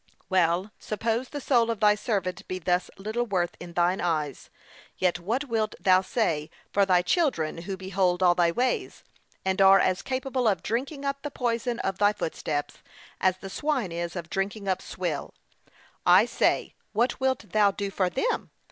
[0.29, 4.49] Well, suppose the soul of thy servant be thus little worth in thine eyes;
[4.97, 9.03] yet what wilt thou say for thy children, who behold all thy ways,
[9.45, 12.79] and are as capable of drinking up the poison of thy footsteps,
[13.19, 15.35] as the swine is of drinking up swill:
[16.03, 18.49] I say, what wilt thou do for them?